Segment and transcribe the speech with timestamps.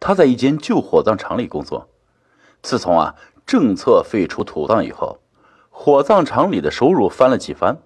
[0.00, 1.88] 他在一间旧火葬场里工作。
[2.62, 3.14] 自从啊
[3.46, 5.20] 政策废除土葬以后，
[5.68, 7.78] 火葬场里的收入翻了几番，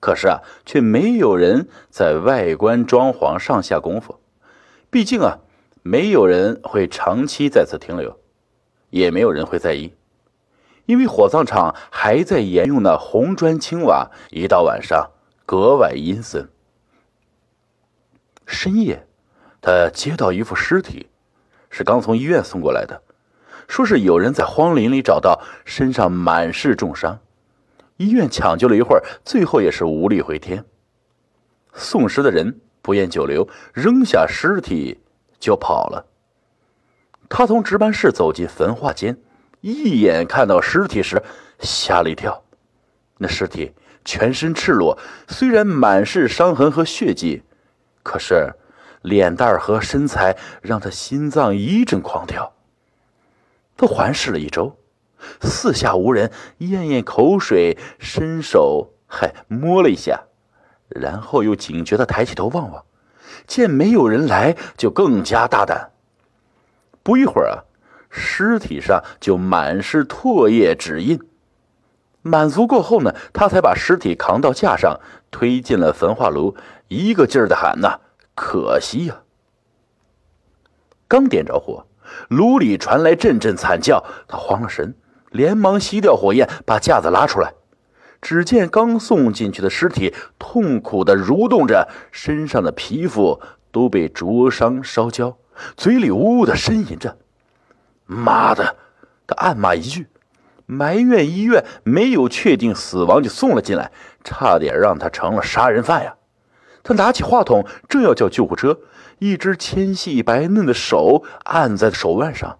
[0.00, 4.18] 可是啊，却没有人在外观装潢上下功夫。
[4.90, 5.38] 毕竟啊，
[5.82, 8.18] 没有人会长期在此停留，
[8.90, 9.94] 也没有人会在意，
[10.86, 15.10] 因为火葬场还在沿用那红砖青瓦，一到晚上
[15.46, 16.48] 格外阴森。
[18.46, 19.06] 深夜，
[19.60, 21.08] 他接到一副尸体，
[21.76, 23.02] 是刚从医院送过来的。
[23.66, 27.18] 说是有人在荒林里找到，身上满是重伤，
[27.96, 30.64] 医院抢救了一会儿，最后也是无力回天。
[31.72, 35.00] 送尸的人不愿久留，扔下尸体
[35.40, 36.06] 就跑了。
[37.28, 39.18] 他从值班室走进焚化间，
[39.60, 41.20] 一眼看到尸体时
[41.58, 42.44] 吓了一跳。
[43.18, 43.72] 那尸体
[44.04, 44.96] 全身赤裸，
[45.26, 47.42] 虽然满是伤痕和血迹，
[48.04, 48.52] 可是
[49.04, 52.54] 脸蛋和身材让他心脏一阵狂跳。
[53.76, 54.78] 他环视了一周，
[55.42, 60.24] 四下无人，咽咽口水，伸手还摸了一下，
[60.88, 62.84] 然后又警觉的抬起头望望，
[63.46, 65.90] 见没有人来，就更加大胆。
[67.02, 67.64] 不一会儿啊，
[68.08, 71.20] 尸体上就满是唾液指印。
[72.22, 74.98] 满足过后呢，他才把尸体扛到架上，
[75.30, 76.56] 推进了焚化炉，
[76.88, 78.00] 一个劲儿的喊呐
[78.34, 79.22] ：“可惜呀！”
[81.08, 81.86] 刚点着火。
[82.28, 84.94] 炉里传来阵阵惨叫，他慌了神，
[85.30, 87.54] 连忙熄掉火焰，把架子拉出来。
[88.20, 93.40] 只见刚送进去的尸体痛苦的蠕动着，身上的皮肤
[93.72, 95.38] 都被灼伤烧焦，
[95.76, 97.16] 嘴里呜呜的呻吟着。
[98.04, 98.76] 妈的！
[99.26, 100.06] 他暗骂一句，
[100.66, 103.90] 埋怨医院没有确定死亡就送了进来，
[104.22, 106.14] 差点让他成了杀人犯呀！
[106.84, 108.78] 他拿起话筒，正要叫救护车。
[109.18, 112.58] 一只纤细白嫩的手按在手腕上，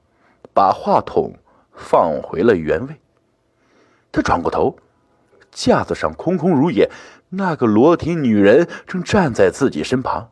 [0.52, 1.34] 把话筒
[1.72, 3.00] 放回了原位。
[4.10, 4.76] 他转过头，
[5.50, 6.90] 架子上空空如也，
[7.30, 10.30] 那个裸体女人正站在自己身旁，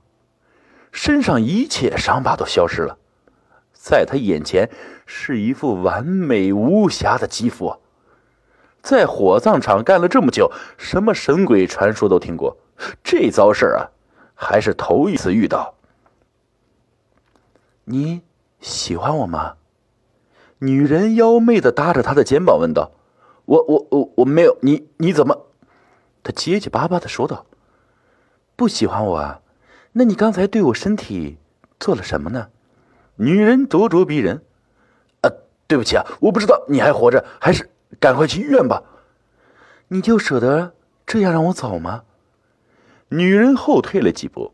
[0.91, 2.97] 身上一切伤疤都消失了，
[3.73, 4.71] 在他眼前
[5.05, 7.77] 是一副完美无瑕的肌肤。
[8.81, 12.57] 在火葬场干了这么久，什么神鬼传说都听过，
[13.03, 13.91] 这糟事啊，
[14.35, 15.75] 还是头一次遇到。
[17.85, 18.23] 你
[18.61, 19.57] 喜欢我吗？
[20.59, 22.93] 女人妖媚的搭着他的肩膀问道
[23.47, 25.47] ：“我我我我没有你你怎么？”
[26.23, 27.47] 他结结巴巴的说道
[28.55, 29.41] ：“不喜欢我啊？
[29.93, 31.39] 那你刚才对我身体
[31.81, 32.49] 做了什么呢？”
[33.17, 34.45] 女人咄咄逼人
[35.23, 35.31] ：“啊，
[35.67, 38.85] 对不起啊，我不知道你还活着，还是赶快去医院吧。”
[39.89, 40.73] 你就舍得
[41.05, 42.05] 这样让我走吗？
[43.13, 44.53] 女人后退了几步。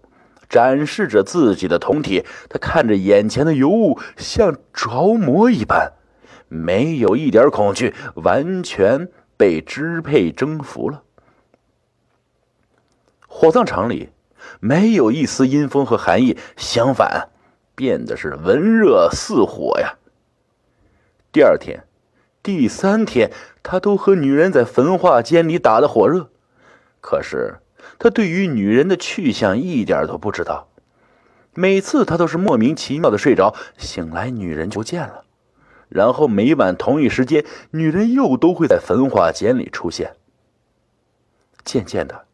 [0.48, 5.92] 展示着自己的酮体，她看着眼前的尤物，像着魔一般，
[6.48, 11.02] 没有一点恐惧，完全被支配征服了。
[13.26, 14.08] 火葬场里
[14.58, 17.28] 没有一丝阴风和寒意，相反，
[17.74, 19.98] 变得是温热似火呀。
[21.30, 21.84] 第二天、
[22.42, 23.30] 第三天，
[23.62, 26.30] 他都和女人在焚化间里打得火热，
[27.02, 27.58] 可是。
[27.98, 30.68] 他对于女人的去向一点都不知道，
[31.54, 35.24] 每次他都是莫名其妙的睡着，醒来女人就不见了，
[35.88, 40.14] 然后每晚同一时间，女人又都会在焚化间里出现。
[41.64, 42.26] 渐渐的，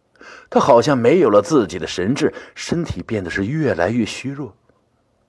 [0.50, 4.54] 他好像没有了自己的神智，身体变得是越来越虚弱，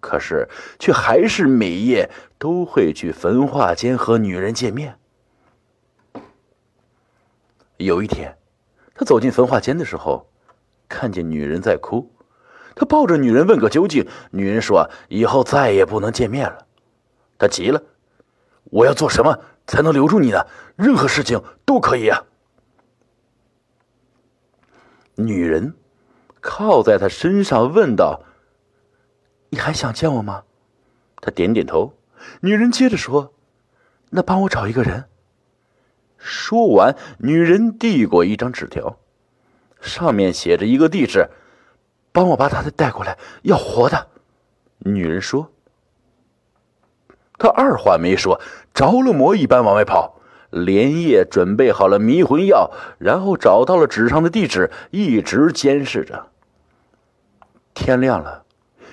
[0.02, 4.98] 可是却还是每夜都会去焚化间和女人见面。
[7.78, 8.38] 有一天。
[8.96, 10.30] 他走进焚化间的时候，
[10.88, 12.10] 看见女人在哭，
[12.76, 14.08] 他抱着女人问个究竟。
[14.32, 16.66] 女人说：“以后再也不能见面了。”
[17.38, 17.84] 他急了
[18.72, 20.48] ：“我要做什么才能留住你呢？
[20.78, 22.24] 任何事情都可以啊！”
[25.16, 25.76] 女人
[26.40, 28.24] 靠在他身上问道
[29.52, 30.44] ：“你还想见我吗？”
[31.22, 31.94] 他点点头。
[32.40, 33.34] 女人接着说
[34.12, 35.06] ：“那帮我找一个人。”
[36.46, 39.00] 说完，女人递过一张纸条，
[39.82, 41.28] 上面写着一个地址，
[42.12, 44.10] 帮我把他的带过来，要活的。
[44.78, 45.50] 女人说
[47.40, 48.40] ：“他二话没说，
[48.76, 50.22] 着了魔一般往外跑，
[50.52, 52.70] 连夜准备好了迷魂药，
[53.00, 56.28] 然后找到了纸上的地址，一直监视着。
[57.74, 58.44] 天亮了，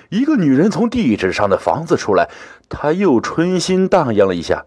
[0.09, 2.31] 一个女人从地址上的房子出来，
[2.67, 4.65] 她又春心荡漾了一下。”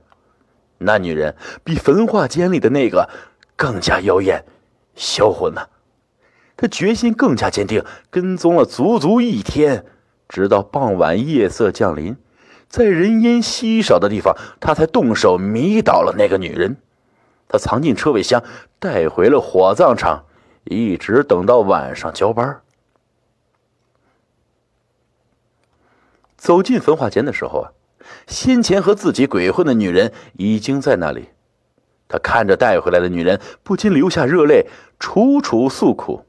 [0.79, 1.35] 那女人
[1.65, 3.09] 比焚化间里的那个
[3.57, 4.45] 更加妖艳、
[4.95, 5.69] 销魂呢。
[6.57, 9.85] 他决心更加坚定，跟踪了足足一天，
[10.29, 12.17] 直到傍晚夜色降临，
[12.69, 16.77] 在人烟稀少的地方，他才动手迷倒了那个女人。
[17.49, 18.43] 他藏进车尾箱，
[18.79, 20.25] 带回了火葬场，
[20.65, 22.61] 一直等到晚上交班。
[26.37, 27.73] 走进焚化间的时候啊，
[28.27, 31.29] 先前和自己鬼混的女人已经在那里。
[32.09, 34.67] 他看着带回来的女人，不禁流下热泪，
[34.99, 36.25] 楚楚诉苦。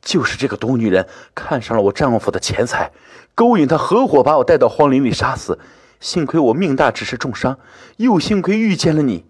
[0.00, 2.92] 就是这个毒女人看上了我丈夫的钱财，
[3.34, 5.58] 勾引他合伙把我带到荒林里杀死。
[6.00, 7.58] 幸亏我命大，只是重伤，
[7.96, 9.26] 又幸亏遇见了你。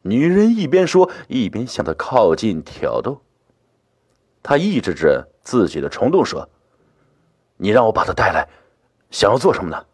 [0.00, 3.20] 女人一边说，一边向他靠近挑逗。
[4.42, 6.48] 他抑制着自己的冲动，说
[7.58, 8.48] ：“你让我把她带来，
[9.10, 9.84] 想要做什么呢？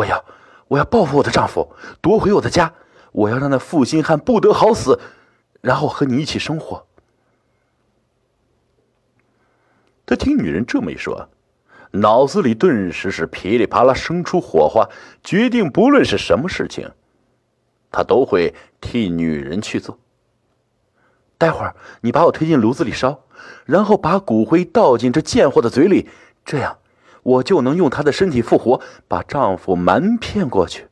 [0.00, 0.24] 我要。”
[0.70, 2.72] 我要报复我的丈夫，夺回我的家。
[3.10, 5.00] 我要让那负心汉不得好死，
[5.60, 6.86] 然后和你一起生活。
[10.06, 11.28] 他听女人这么一说，
[11.90, 14.88] 脑子里顿时是噼里啪啦生出火花，
[15.24, 16.88] 决定不论是什么事情，
[17.90, 19.98] 他都会替女人去做。
[21.36, 23.24] 待会儿你把我推进炉子里烧，
[23.64, 26.08] 然后把骨灰倒进这贱货的嘴里，
[26.44, 26.78] 这样。
[27.22, 30.86] 我就能用她的身体复活，把丈夫瞒骗过去。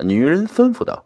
[0.00, 1.04] 女人吩咐道：“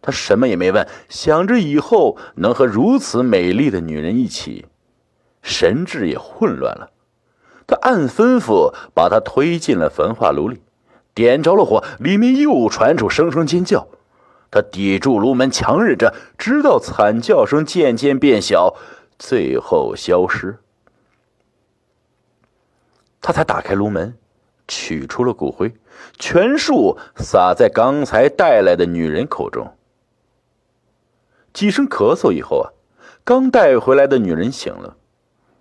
[0.00, 4.66] 她什么也没问，想着以后能和如此美丽的女人一起，
[5.42, 6.90] 神智也混乱了。
[7.66, 10.60] 她按吩咐把她推进了焚化炉里，
[11.14, 13.88] 点着了火，里面又传出声声尖叫。
[14.50, 18.74] 她抵住炉门，强忍着，直到惨叫声渐渐变小，
[19.18, 20.58] 最后消失。”
[23.22, 24.18] 他才打开炉门，
[24.66, 25.72] 取出了骨灰，
[26.18, 29.76] 全数撒在刚才带来的女人口中。
[31.52, 32.72] 几声咳嗽以后啊，
[33.22, 34.96] 刚带回来的女人醒了，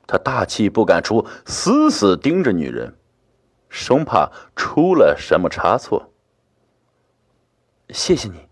[0.08, 2.96] 他大气不敢出，死死盯着女人，
[3.70, 6.12] 生怕出了什么差错。
[7.90, 8.48] 谢谢你，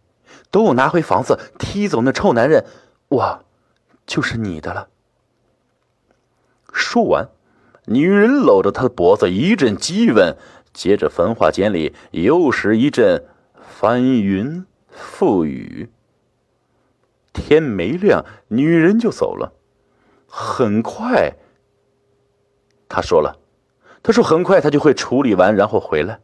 [0.52, 2.64] 等我拿回房子，踢走那臭男人，
[3.08, 3.46] 我
[4.06, 4.88] 就是你的了。
[6.72, 7.28] 说完。
[7.92, 10.38] 女人搂着他的脖子，一阵激吻，
[10.74, 13.26] 接着焚化间里又是一阵
[13.60, 14.66] 翻云
[14.96, 15.90] 覆雨。
[17.34, 19.54] 天没亮，女人就走了。
[20.28, 21.34] 很快，
[22.88, 23.40] 他说了
[24.04, 26.20] ：“他说很快他就会处理完，然后回来。”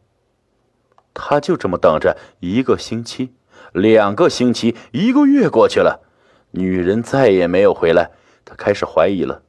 [1.16, 3.34] 他就这么等着，一个星期，
[3.74, 6.02] 两个星期，一个月过去了，
[6.52, 8.12] 女人再也没有回来，
[8.44, 9.42] 他开始怀疑了。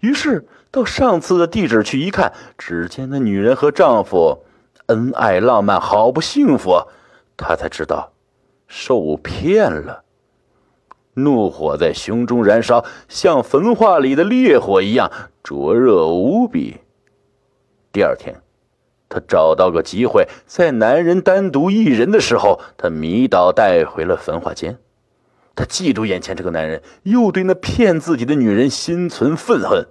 [0.00, 0.46] 于是。
[0.70, 4.44] 到上次的地址去一看，只见那女人和丈夫
[4.88, 6.82] 恩爱浪漫，好不幸福。
[7.38, 8.12] 他才知道
[8.66, 10.04] 受骗了，
[11.14, 15.10] 怒火在胸中燃烧，像焚化里的烈火一样
[15.42, 16.76] 灼热无比。
[17.90, 18.42] 第二天，
[19.08, 24.78] 他找到个机会，在男人单独一人的时候，他迷倒带回了焚化间。
[25.58, 29.88] 他嫉妒眼前这个男人，又对那骗自己的女人心存愤恨。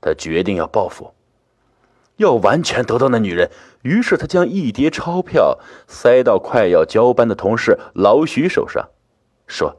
[0.00, 1.12] 他决定要报复，
[2.16, 3.50] 要完全得到那女人。
[3.82, 8.88] 于是他将一叠钞票塞到快要交班的同事老许手上，
[9.46, 9.76] 说：“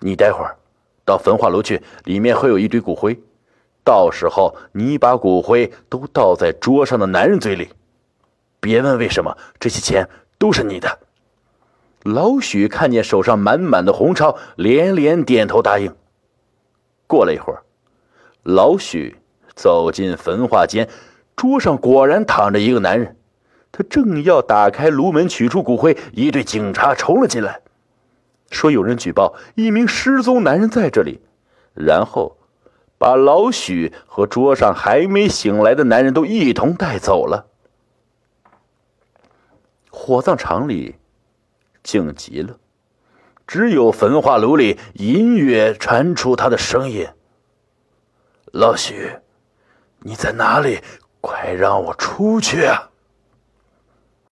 [0.00, 0.58] 你待会儿
[1.06, 3.18] 到焚化炉去，里面会有一堆骨灰。
[3.82, 7.70] 到时候你把骨灰都倒在桌上的男人嘴里。
[8.60, 10.98] 别问为什么，这些钱都是你的。”
[12.06, 15.94] 老许看见手上满满的红钞，连连点头答应。
[17.06, 17.62] 过了一会儿，
[18.42, 19.16] 老许。
[19.56, 20.86] 走进焚化间，
[21.34, 23.16] 桌上果然躺着一个男人。
[23.72, 27.62] 他正要打开炉门取出骨灰，一队警察冲了进来，
[28.50, 31.22] 说有人举报一名失踪男人在这里，
[31.72, 32.36] 然后
[32.98, 37.46] 把老许和桌上还没醒来的男人都一同带走了。
[39.88, 40.96] 火葬场里
[41.86, 42.58] 静极了，
[43.46, 47.06] 只有焚化炉里隐约传出他的声音
[48.52, 49.12] ：“老许。”
[50.02, 50.80] 你在哪里？
[51.20, 52.90] 快让我出去啊！